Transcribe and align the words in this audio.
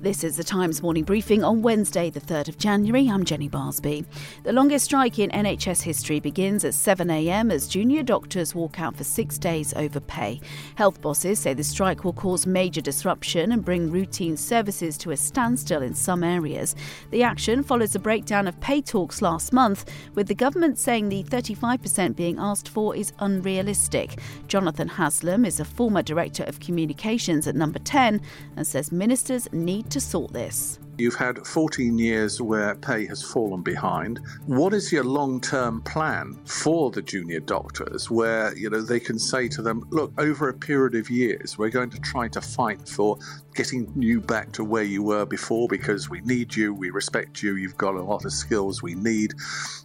This 0.00 0.22
is 0.22 0.36
the 0.36 0.44
Times 0.44 0.80
morning 0.80 1.02
briefing 1.02 1.42
on 1.42 1.60
Wednesday, 1.60 2.08
the 2.08 2.20
3rd 2.20 2.50
of 2.50 2.56
January. 2.56 3.08
I'm 3.08 3.24
Jenny 3.24 3.48
Barsby. 3.48 4.04
The 4.44 4.52
longest 4.52 4.84
strike 4.84 5.18
in 5.18 5.28
NHS 5.30 5.82
history 5.82 6.20
begins 6.20 6.64
at 6.64 6.74
7am 6.74 7.52
as 7.52 7.66
junior 7.66 8.04
doctors 8.04 8.54
walk 8.54 8.78
out 8.78 8.94
for 8.96 9.02
six 9.02 9.38
days 9.38 9.74
over 9.74 9.98
pay. 9.98 10.40
Health 10.76 11.00
bosses 11.00 11.40
say 11.40 11.52
the 11.52 11.64
strike 11.64 12.04
will 12.04 12.12
cause 12.12 12.46
major 12.46 12.80
disruption 12.80 13.50
and 13.50 13.64
bring 13.64 13.90
routine 13.90 14.36
services 14.36 14.96
to 14.98 15.10
a 15.10 15.16
standstill 15.16 15.82
in 15.82 15.96
some 15.96 16.22
areas. 16.22 16.76
The 17.10 17.24
action 17.24 17.64
follows 17.64 17.96
a 17.96 17.98
breakdown 17.98 18.46
of 18.46 18.60
pay 18.60 18.80
talks 18.80 19.20
last 19.20 19.52
month, 19.52 19.90
with 20.14 20.28
the 20.28 20.34
government 20.36 20.78
saying 20.78 21.08
the 21.08 21.24
35% 21.24 22.14
being 22.14 22.38
asked 22.38 22.68
for 22.68 22.94
is 22.94 23.12
unrealistic. 23.18 24.20
Jonathan 24.46 24.86
Haslam 24.86 25.44
is 25.44 25.58
a 25.58 25.64
former 25.64 26.02
director 26.02 26.44
of 26.44 26.60
communications 26.60 27.48
at 27.48 27.56
Number 27.56 27.80
10 27.80 28.20
and 28.54 28.64
says 28.64 28.92
ministers 28.92 29.52
need 29.52 29.87
to 29.90 30.00
sort 30.00 30.32
this. 30.32 30.78
You've 30.98 31.14
had 31.14 31.46
14 31.46 31.96
years 31.96 32.42
where 32.42 32.74
pay 32.74 33.06
has 33.06 33.22
fallen 33.22 33.62
behind. 33.62 34.18
What 34.46 34.74
is 34.74 34.90
your 34.90 35.04
long-term 35.04 35.82
plan 35.82 36.36
for 36.44 36.90
the 36.90 37.02
junior 37.02 37.38
doctors 37.38 38.10
where, 38.10 38.52
you 38.58 38.68
know, 38.68 38.82
they 38.82 38.98
can 38.98 39.16
say 39.16 39.46
to 39.46 39.62
them, 39.62 39.86
look, 39.90 40.12
over 40.18 40.48
a 40.48 40.52
period 40.52 40.96
of 40.96 41.08
years, 41.08 41.56
we're 41.56 41.70
going 41.70 41.90
to 41.90 42.00
try 42.00 42.26
to 42.26 42.40
fight 42.40 42.88
for 42.88 43.16
getting 43.54 43.92
you 43.96 44.20
back 44.20 44.50
to 44.52 44.64
where 44.64 44.82
you 44.82 45.04
were 45.04 45.24
before 45.24 45.68
because 45.68 46.10
we 46.10 46.20
need 46.22 46.56
you, 46.56 46.74
we 46.74 46.90
respect 46.90 47.44
you, 47.44 47.54
you've 47.54 47.78
got 47.78 47.94
a 47.94 48.02
lot 48.02 48.24
of 48.24 48.32
skills 48.32 48.82
we 48.82 48.96
need. 48.96 49.34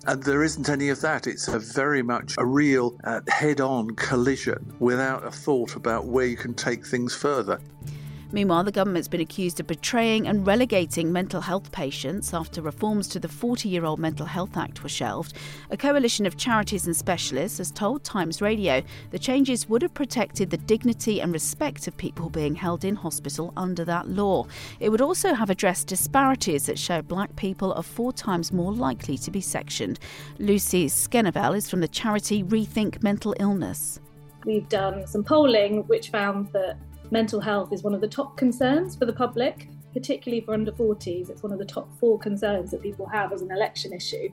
And 0.07 0.23
there 0.23 0.41
isn't 0.41 0.67
any 0.67 0.89
of 0.89 0.99
that. 1.01 1.27
It's 1.27 1.47
a 1.47 1.59
very 1.59 2.01
much 2.01 2.33
a 2.39 2.45
real 2.45 2.97
uh, 3.03 3.21
head-on 3.27 3.95
collision 3.97 4.73
without 4.79 5.23
a 5.23 5.31
thought 5.31 5.75
about 5.75 6.05
where 6.05 6.25
you 6.25 6.37
can 6.37 6.55
take 6.55 6.87
things 6.87 7.13
further. 7.13 7.59
Meanwhile, 8.33 8.63
the 8.63 8.71
government's 8.71 9.07
been 9.07 9.21
accused 9.21 9.59
of 9.59 9.67
betraying 9.67 10.25
and 10.25 10.45
relegating 10.45 11.11
mental 11.11 11.39
health 11.39 11.71
patients 11.71 12.33
after 12.33 12.63
reforms 12.63 13.07
to 13.09 13.19
the 13.19 13.27
40 13.27 13.69
year 13.69 13.85
old 13.85 13.99
Mental 13.99 14.25
Health 14.25 14.57
Act 14.57 14.81
were 14.81 14.89
shelved. 14.89 15.35
A 15.69 15.77
coalition 15.77 16.25
of 16.25 16.35
charities 16.35 16.87
and 16.87 16.95
specialists 16.95 17.59
has 17.59 17.69
told 17.69 18.03
Times 18.03 18.41
Radio 18.41 18.81
the 19.11 19.19
changes 19.19 19.69
would 19.69 19.83
have 19.83 19.93
protected 19.93 20.49
the 20.49 20.57
dignity 20.57 21.21
and 21.21 21.31
respect 21.31 21.87
of 21.87 21.95
people 21.95 22.27
being 22.31 22.55
held 22.55 22.83
in 22.83 22.95
hospital 22.95 23.53
under 23.55 23.85
that 23.85 24.09
law. 24.09 24.47
It 24.79 24.89
would 24.89 25.01
also 25.01 25.35
have 25.35 25.51
addressed 25.51 25.85
disparities 25.85 26.65
that 26.65 26.79
show 26.79 27.03
black 27.03 27.35
people 27.35 27.71
are 27.73 27.83
four 27.83 28.11
times 28.11 28.51
more 28.51 28.73
likely 28.73 29.15
to 29.19 29.29
be 29.29 29.41
sectioned. 29.41 29.99
Lucy 30.39 30.87
Schonegevel 30.87 31.55
is 31.55 31.69
from 31.69 31.81
the 31.81 31.87
charity 31.87 32.43
Rethink 32.43 33.03
Mental 33.03 33.35
Illness. 33.39 33.99
We've 34.43 34.67
done 34.69 35.05
some 35.05 35.23
polling 35.23 35.83
which 35.83 36.09
found 36.09 36.51
that 36.53 36.77
mental 37.13 37.39
health 37.39 37.71
is 37.71 37.83
one 37.83 37.93
of 37.93 38.01
the 38.01 38.07
top 38.07 38.35
concerns 38.35 38.95
for 38.95 39.05
the 39.05 39.13
public, 39.13 39.69
particularly 39.93 40.41
for 40.41 40.55
under 40.55 40.71
40s. 40.71 41.29
It's 41.29 41.43
one 41.43 41.53
of 41.53 41.59
the 41.59 41.65
top 41.65 41.87
four 41.99 42.17
concerns 42.17 42.71
that 42.71 42.81
people 42.81 43.05
have 43.05 43.31
as 43.31 43.43
an 43.43 43.51
election 43.51 43.93
issue. 43.93 44.29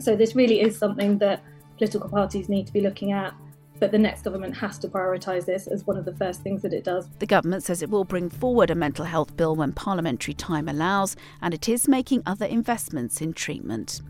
So, 0.00 0.16
this 0.16 0.34
really 0.34 0.60
is 0.60 0.76
something 0.76 1.16
that 1.18 1.42
political 1.78 2.10
parties 2.10 2.48
need 2.48 2.66
to 2.66 2.72
be 2.72 2.80
looking 2.80 3.12
at 3.12 3.32
but 3.80 3.90
the 3.90 3.98
next 3.98 4.22
government 4.22 4.56
has 4.56 4.78
to 4.78 4.88
prioritise 4.88 5.44
this 5.44 5.66
as 5.66 5.86
one 5.86 5.96
of 5.96 6.04
the 6.04 6.14
first 6.14 6.42
things 6.42 6.62
that 6.62 6.72
it 6.72 6.84
does. 6.84 7.08
The 7.18 7.26
government 7.26 7.62
says 7.62 7.82
it 7.82 7.90
will 7.90 8.04
bring 8.04 8.30
forward 8.30 8.70
a 8.70 8.74
mental 8.74 9.04
health 9.04 9.36
bill 9.36 9.56
when 9.56 9.72
parliamentary 9.72 10.34
time 10.34 10.68
allows, 10.68 11.16
and 11.42 11.52
it 11.52 11.68
is 11.68 11.88
making 11.88 12.22
other 12.24 12.46
investments 12.46 13.20
in 13.20 13.32
treatment. 13.32 14.00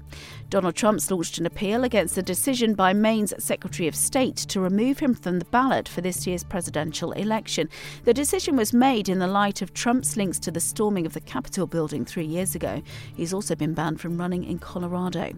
Donald 0.51 0.77
Trump's 0.77 1.11
launched 1.11 1.39
an 1.39 1.47
appeal 1.47 1.83
against 1.83 2.15
the 2.15 2.23
decision 2.23 2.75
by 2.75 2.93
Maine's 2.93 3.34
Secretary 3.39 3.89
of 3.89 3.97
State 3.97 4.37
to 4.37 4.61
remove 4.61 5.01
him 5.01 5.15
from 5.15 5.39
the 5.39 5.45
ballot 5.47 5.89
for 5.89 6.00
this 6.00 6.27
year's 6.27 6.44
presidential 6.44 7.12
election. 7.12 7.69
The 8.05 8.15
decision 8.15 8.56
was 8.56 8.72
made 8.72 9.09
in 9.09 9.19
the 9.19 9.27
light 9.27 9.62
of 9.62 9.75
Trump's 9.75 10.17
links 10.17 10.38
to 10.41 10.50
the 10.50 10.61
storming 10.61 11.06
of 11.06 11.15
the 11.15 11.21
Capitol 11.21 11.67
building 11.67 12.05
three 12.05 12.27
years 12.27 12.55
ago. 12.55 12.83
He's 13.17 13.34
also 13.34 13.55
been 13.56 13.75
banned 13.75 14.00
from 14.00 14.19
running 14.19 14.44
in 14.44 14.59
Colorado. 14.59 15.33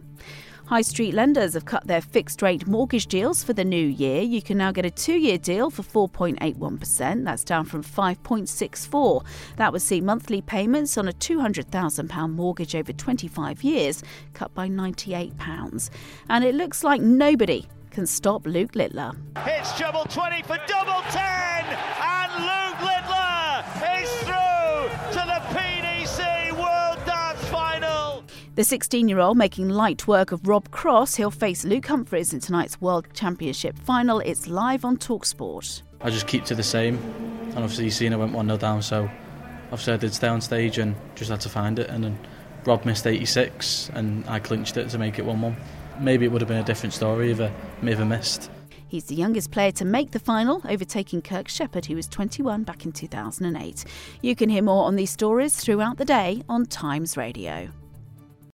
High 0.66 0.82
street 0.82 1.14
lenders 1.14 1.54
have 1.54 1.64
cut 1.64 1.86
their 1.86 2.00
fixed 2.00 2.42
rate 2.42 2.66
mortgage 2.66 3.06
deals 3.06 3.44
for 3.44 3.52
the 3.52 3.64
new 3.64 3.86
year. 3.86 4.20
You 4.22 4.42
can 4.42 4.58
now 4.58 4.72
get 4.72 4.84
a 4.84 4.90
two 4.90 5.16
year 5.16 5.38
deal 5.38 5.70
for 5.70 6.08
4.81%. 6.08 7.24
That's 7.24 7.44
down 7.44 7.66
from 7.66 7.84
5.64. 7.84 9.24
That 9.58 9.72
would 9.72 9.82
see 9.82 10.00
monthly 10.00 10.42
payments 10.42 10.98
on 10.98 11.06
a 11.06 11.12
£200,000 11.12 12.30
mortgage 12.32 12.74
over 12.74 12.92
25 12.92 13.62
years 13.62 14.02
cut 14.34 14.52
by 14.54 14.68
£98. 14.68 15.90
And 16.28 16.42
it 16.44 16.56
looks 16.56 16.82
like 16.82 17.00
nobody 17.00 17.68
can 17.92 18.04
stop 18.04 18.44
Luke 18.44 18.74
Littler. 18.74 19.12
It's 19.46 19.78
double 19.78 20.02
20 20.04 20.42
for 20.42 20.58
double 20.66 21.00
10, 21.10 21.22
and 21.22 22.25
The 28.56 28.64
16 28.64 29.06
year 29.06 29.18
old 29.18 29.36
making 29.36 29.68
light 29.68 30.08
work 30.08 30.32
of 30.32 30.48
Rob 30.48 30.70
Cross, 30.70 31.16
he'll 31.16 31.30
face 31.30 31.62
Luke 31.62 31.84
Humphries 31.84 32.32
in 32.32 32.40
tonight's 32.40 32.80
World 32.80 33.06
Championship 33.12 33.78
final. 33.78 34.20
It's 34.20 34.46
live 34.46 34.82
on 34.82 34.96
Talksport. 34.96 35.82
I 36.00 36.08
just 36.08 36.26
keep 36.26 36.46
to 36.46 36.54
the 36.54 36.62
same, 36.62 36.96
and 37.50 37.58
obviously 37.58 37.84
you've 37.84 37.92
seen 37.92 38.14
I 38.14 38.16
went 38.16 38.32
1 38.32 38.46
0 38.46 38.56
down, 38.56 38.80
so 38.80 39.10
obviously 39.64 39.92
I 39.92 39.98
did 39.98 40.14
stay 40.14 40.28
on 40.28 40.40
stage 40.40 40.78
and 40.78 40.96
just 41.16 41.30
had 41.30 41.42
to 41.42 41.50
find 41.50 41.78
it. 41.78 41.90
And 41.90 42.02
then 42.02 42.18
Rob 42.64 42.86
missed 42.86 43.06
86, 43.06 43.90
and 43.92 44.26
I 44.26 44.38
clinched 44.38 44.78
it 44.78 44.88
to 44.88 44.96
make 44.96 45.18
it 45.18 45.26
1 45.26 45.38
1. 45.38 45.56
Maybe 46.00 46.24
it 46.24 46.32
would 46.32 46.40
have 46.40 46.48
been 46.48 46.56
a 46.56 46.64
different 46.64 46.94
story 46.94 47.32
if 47.32 47.40
I 47.42 47.52
never 47.82 48.06
missed. 48.06 48.50
He's 48.88 49.04
the 49.04 49.16
youngest 49.16 49.50
player 49.50 49.72
to 49.72 49.84
make 49.84 50.12
the 50.12 50.18
final, 50.18 50.62
overtaking 50.66 51.20
Kirk 51.20 51.48
Shepherd, 51.48 51.84
who 51.84 51.94
was 51.94 52.08
21 52.08 52.62
back 52.62 52.86
in 52.86 52.92
2008. 52.92 53.84
You 54.22 54.34
can 54.34 54.48
hear 54.48 54.62
more 54.62 54.86
on 54.86 54.96
these 54.96 55.10
stories 55.10 55.56
throughout 55.56 55.98
the 55.98 56.06
day 56.06 56.42
on 56.48 56.64
Times 56.64 57.18
Radio. 57.18 57.68